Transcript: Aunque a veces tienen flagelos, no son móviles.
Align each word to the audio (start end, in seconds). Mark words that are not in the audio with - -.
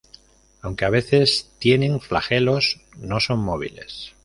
Aunque 0.63 0.85
a 0.85 0.89
veces 0.89 1.51
tienen 1.59 1.99
flagelos, 2.01 2.81
no 2.97 3.19
son 3.19 3.37
móviles. 3.37 4.13